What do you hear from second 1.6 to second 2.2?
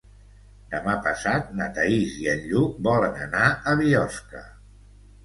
Thaís